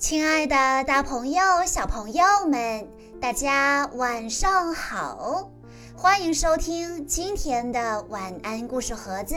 [0.00, 2.88] 亲爱的，大朋友、小朋友们，
[3.20, 5.50] 大家晚上好！
[5.94, 9.36] 欢迎收听今天的晚安故事盒子，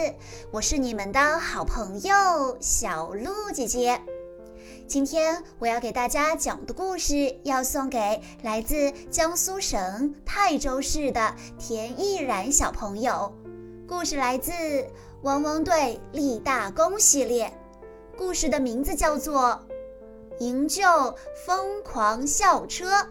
[0.52, 4.02] 我是你们的好朋友小鹿姐姐。
[4.88, 13.36] 今天我要给大家讲的故事，要送给来自江苏省泰州市的田毅然小朋友。
[13.86, 14.52] 故事来自
[15.24, 17.54] 《汪汪队立大功》系列，
[18.18, 19.60] 故事的名字叫做。
[20.40, 20.84] 营救
[21.46, 23.08] 疯狂校车。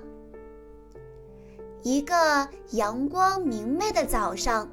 [1.83, 4.69] 一个阳光明媚的早上，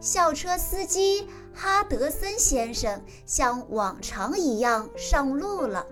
[0.00, 5.86] 校车司机哈德森先生像往常一样上路了。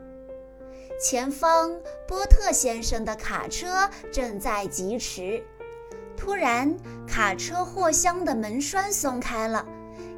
[1.00, 1.72] 前方，
[2.06, 5.42] 波特先生的卡车正在疾驰。
[6.16, 6.76] 突然，
[7.08, 9.66] 卡车货箱的门栓松开了，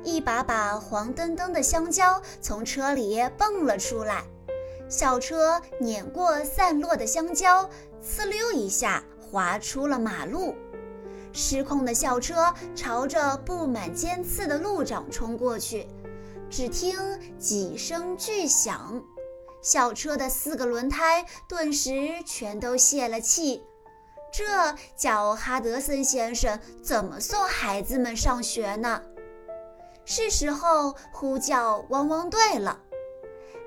[0.02, 4.24] 一把把黄澄澄的香蕉从车里蹦了出来。
[4.94, 7.68] 小车碾过散落的香蕉，
[8.00, 10.54] 呲溜一下滑出了马路。
[11.32, 15.88] 失控的校车朝着布满尖刺的路障冲过去，
[16.48, 16.96] 只听
[17.40, 19.02] 几声巨响，
[19.60, 23.64] 校车的四个轮胎顿时全都泄了气。
[24.32, 29.02] 这叫哈德森先生怎么送孩子们上学呢？
[30.04, 32.78] 是时候呼叫汪汪队了。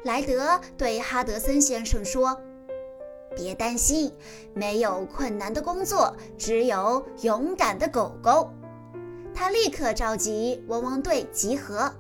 [0.08, 2.40] 莱德对哈德森先生说
[3.36, 4.10] ：“别担心，
[4.54, 8.50] 没有困难的工作，只有勇敢的狗狗。”
[9.36, 11.94] 他立刻召集汪汪队集合。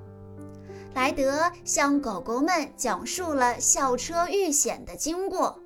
[0.95, 5.59] 莱德向狗狗们讲述了校车遇险的经过。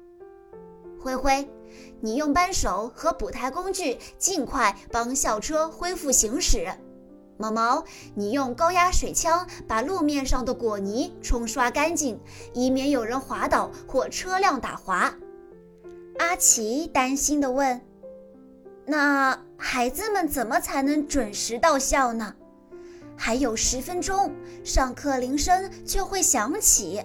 [1.00, 1.48] 灰灰，
[2.00, 6.73] 你用扳手和补胎工具，尽快帮校车恢复行驶。
[7.42, 12.20] 毛毛，你用高压水枪把路面上的果泥冲刷干净，
[12.53, 15.14] 以免有人滑倒或车辆打滑。
[16.20, 17.81] 阿奇担心地问
[18.86, 22.36] ：“那孩子们怎么才能准时到校呢？
[23.17, 27.04] 还有十分钟，上课铃声就会响起。”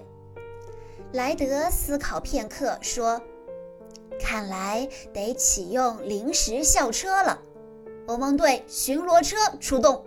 [1.13, 3.21] 莱德思考片刻说
[4.21, 7.39] ：“看来得启用临时校车了。
[8.07, 10.05] 汪汪队巡逻车出动。”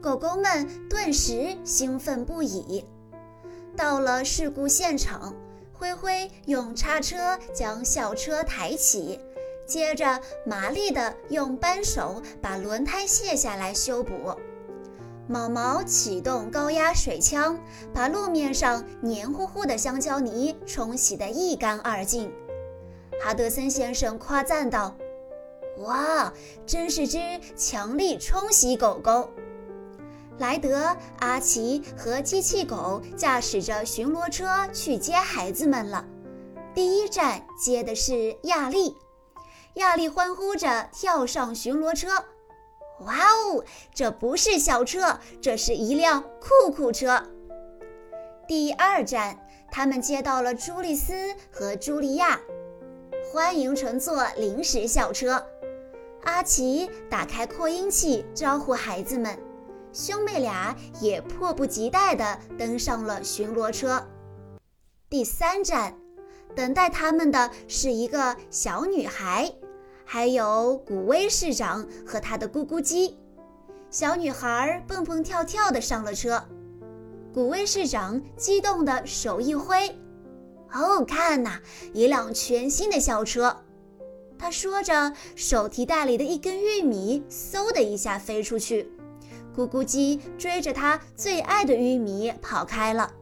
[0.00, 2.84] 狗狗们顿时兴奋不已。
[3.76, 5.34] 到了事故现场，
[5.72, 9.20] 灰灰用叉车将校车抬起，
[9.66, 14.12] 接着麻利地用扳手把轮胎卸下来修补。
[15.26, 17.58] 毛毛启动高压水枪，
[17.92, 22.32] 把路面上黏糊糊的香蕉泥冲洗得一干二净。
[23.20, 24.96] 哈德森先生夸赞道
[25.84, 26.32] ：“哇，
[26.64, 27.18] 真是只
[27.56, 29.28] 强力冲洗狗狗！”
[30.38, 36.04] 莱德、阿奇和机器狗驾驶着巡逻车去接孩子们了。
[36.74, 38.96] 第一站接的是亚丽，
[39.74, 42.08] 亚丽欢呼着跳上巡逻车。
[43.00, 47.22] 哇哦，这不是小车，这是一辆酷酷车。
[48.46, 49.38] 第二站，
[49.72, 52.40] 他们接到了朱丽斯和茱莉亚，
[53.32, 55.44] 欢迎乘坐临时校车。
[56.24, 59.36] 阿奇打开扩音器招呼孩子们。
[59.92, 64.06] 兄妹俩也迫不及待地登上了巡逻车。
[65.08, 65.96] 第三站，
[66.54, 69.52] 等待他们的是一个小女孩，
[70.04, 73.18] 还有古威市长和他的咕咕鸡。
[73.90, 76.44] 小女孩蹦蹦跳跳地上了车，
[77.32, 79.96] 古威市长激动地手一挥
[80.72, 81.60] ：“哦，看呐，
[81.94, 83.64] 一辆全新的校车！”
[84.38, 88.92] 他说着，手提袋里的一根玉米嗖的一下飞出去。
[89.58, 93.12] 咕咕鸡追着他最爱的玉米跑开了，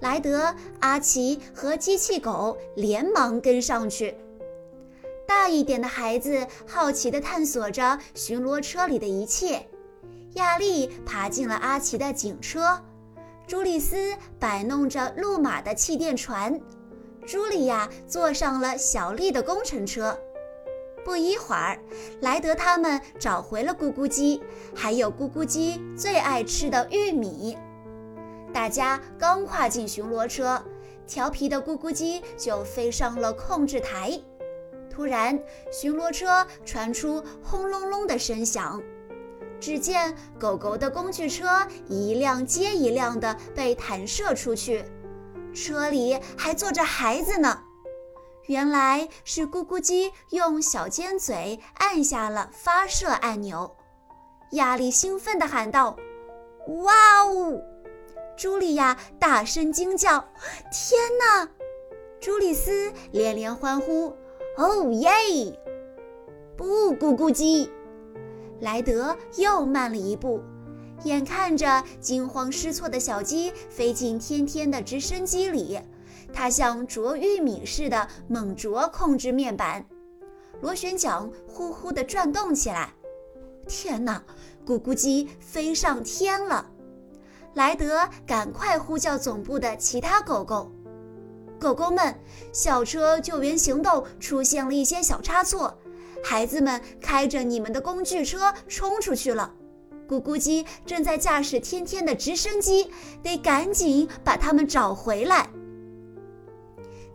[0.00, 4.16] 莱德、阿奇和机器狗连忙跟上去。
[5.24, 9.64] 大一点的孩子好奇地探索着巡逻车里的一切。
[10.32, 12.82] 亚丽爬进了阿奇的警车，
[13.46, 16.60] 朱丽斯摆弄着路马的气垫船，
[17.24, 20.18] 茱莉亚坐上了小丽的工程车。
[21.04, 21.78] 不一会儿，
[22.20, 24.42] 莱德他们找回了咕咕鸡，
[24.74, 27.56] 还有咕咕鸡最爱吃的玉米。
[28.52, 30.62] 大家刚跨进巡逻车，
[31.06, 34.20] 调皮的咕咕鸡就飞上了控制台。
[34.90, 35.38] 突然，
[35.72, 38.80] 巡逻车传出轰隆隆的声响，
[39.58, 44.84] 只见狗狗的工具车一辆接一辆地被弹射出去，
[45.54, 47.58] 车里还坐着孩子呢。
[48.46, 53.76] 原来是咕咕鸡用小尖嘴按下了发射按钮，
[54.52, 55.96] 亚丽兴奋地喊道
[56.82, 57.60] ：“哇哦！”
[58.36, 60.18] 茱莉亚大声惊叫
[60.72, 61.48] ：“天哪！”
[62.20, 64.16] 朱莉斯连连欢呼
[64.58, 65.10] ：“哦耶！”
[66.56, 67.70] 不，咕咕鸡。
[68.60, 70.40] 莱德又慢了一步，
[71.04, 75.80] 眼看着惊慌失措的小鸡飞进天天的直升机里，
[76.32, 79.84] 它像啄玉米似的猛啄控制面板，
[80.60, 82.92] 螺旋桨呼呼地转动起来。
[83.68, 84.22] 天哪，
[84.66, 86.68] 咕咕鸡飞上天了！
[87.54, 90.72] 莱德赶快呼叫总部的其他狗狗，
[91.60, 92.18] 狗狗们，
[92.52, 95.78] 校车救援行动出现了一些小差错。
[96.24, 99.52] 孩子们开着你们的工具车冲出去了，
[100.08, 102.90] 咕咕鸡正在驾驶天天的直升机，
[103.22, 105.48] 得赶紧把他们找回来。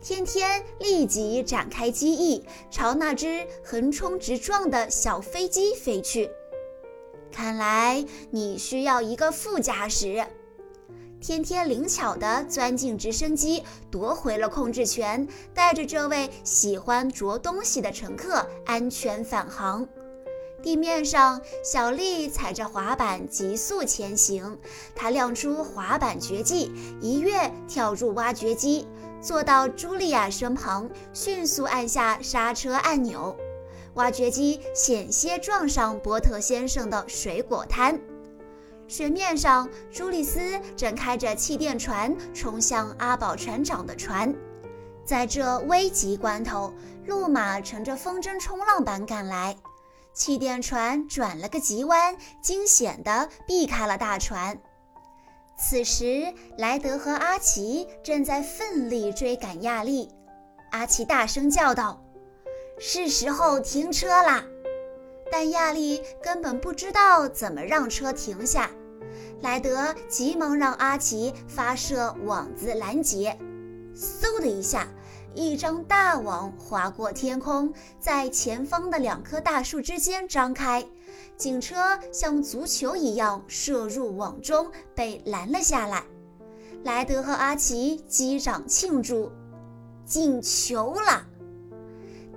[0.00, 6.30] 天天立即展开机翼，朝那只横冲直撞的小飞机飞去。
[7.32, 10.24] 看来你需要一个副驾驶。
[11.20, 19.86] 天天灵巧地钻进直升机，夺回了控制权，带着这位喜欢啄东西的乘客安全返航。
[20.68, 24.58] 地面上，小丽踩着滑板急速前行。
[24.94, 26.70] 她亮出滑板绝技，
[27.00, 28.86] 一跃跳入挖掘机，
[29.18, 33.34] 坐到茱莉亚身旁，迅速按下刹车按钮。
[33.94, 37.98] 挖掘机险些撞上波特先生的水果摊。
[38.86, 44.34] 水面上，朱丽斯正开着气垫船冲向阿宝船长的船。
[45.02, 46.74] 在这危急关头，
[47.06, 49.56] 路马乘着风筝冲浪板赶来，
[50.18, 54.58] 气垫船转了个急弯，惊险地避开了大船。
[55.56, 60.10] 此时，莱德和阿奇正在奋力追赶亚丽。
[60.72, 62.02] 阿奇大声叫道
[62.80, 64.44] ：“是时候停车啦！”
[65.30, 68.68] 但亚丽根本不知道怎么让车停下。
[69.40, 73.38] 莱德急忙让阿奇发射网子拦截，
[73.94, 74.88] 嗖的一下，
[75.34, 80.84] 一张大网划过天空，在前方的两棵大树之间张开。
[81.36, 86.02] 警车像足球一样射入网中，被拦了下来。
[86.84, 89.30] 莱德和阿奇击掌庆祝，
[90.04, 91.24] 进球了！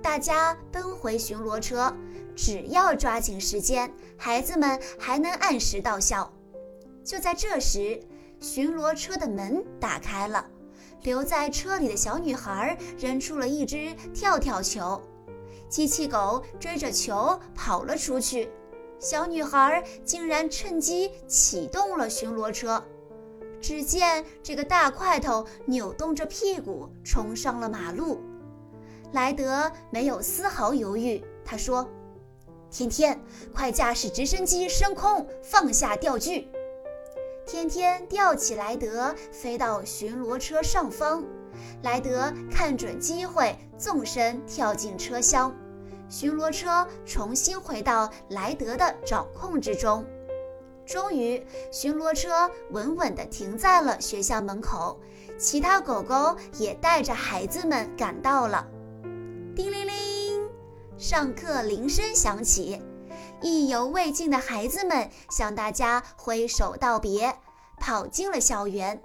[0.00, 1.92] 大家奔回巡逻车，
[2.36, 6.32] 只要抓紧时间，孩子们还能按时到校。
[7.04, 8.00] 就在这时，
[8.40, 10.44] 巡逻车的门打开了，
[11.02, 15.00] 留在车里的小女孩扔出了一只跳跳球，
[15.68, 18.50] 机器狗追着球跑了出去，
[18.98, 22.82] 小女孩竟然趁机启动了巡逻车。
[23.60, 28.20] 只见这个大块头扭动着屁股冲上了马路，
[29.12, 31.88] 莱德没有丝毫犹豫，他说
[32.70, 33.20] ：“天天，
[33.54, 36.48] 快驾驶直升机升空，放下钓具。”
[37.44, 41.24] 天天吊起莱德，飞到巡逻车上方。
[41.82, 45.54] 莱德看准机会，纵身跳进车厢。
[46.08, 50.04] 巡逻车重新回到莱德的掌控之中。
[50.86, 54.98] 终于，巡逻车稳稳地停在了学校门口。
[55.38, 58.66] 其他狗狗也带着孩子们赶到了。
[59.56, 60.48] 叮铃铃，
[60.96, 62.80] 上课铃声响起。
[63.42, 67.36] 意犹未尽的孩子们向大家挥手道别，
[67.78, 69.02] 跑进了校园。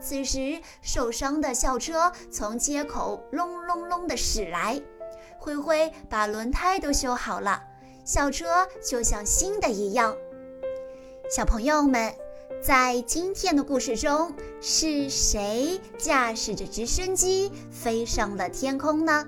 [0.00, 4.80] 此时，受伤的校车从街口隆隆隆地驶来，
[5.38, 7.62] 灰灰把轮胎都修好了，
[8.04, 10.14] 校车就像新的一样。
[11.30, 12.14] 小朋友们，
[12.62, 19.26] 在今天的故事中，是谁驾驶着直升机飞上了天空呢？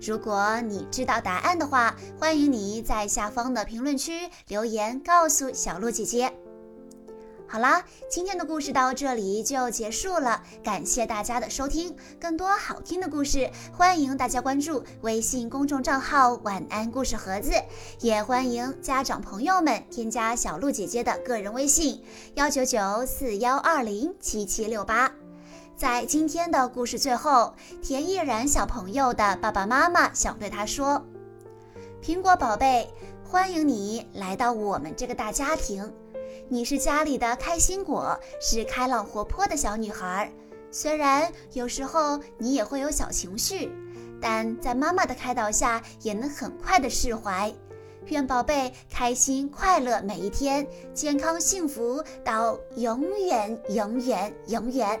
[0.00, 6.32] 如果你知道答案的话，欢迎你在下方的评论区留言告诉小鹿姐姐。
[7.46, 11.92] 好啦，今天的故事到这里就结束了，感谢大家的收听。
[12.20, 17.50] 更多好听的故事，欢迎大家关注微信公众账号“晚安故事盒子”，
[18.00, 22.00] 也欢迎家长朋友们添加小鹿姐姐的个人微信：
[22.36, 25.12] 幺九九四幺二零七七六八。
[25.80, 31.02] 在今天的故事最后，田毅然小朋友的爸爸妈妈想对他说
[32.04, 32.86] ：“苹果宝贝，
[33.24, 35.90] 欢迎你来到我们这个大家庭。
[36.50, 40.30] 你是家里的开心果，是开朗活泼的小女孩。
[40.70, 43.72] 虽然有时候你也会有小情绪，
[44.20, 47.50] 但在妈妈的开导下，也能很快的释怀。
[48.08, 55.00] 愿宝贝开心快乐每一天，健康幸福到永远永远永远。”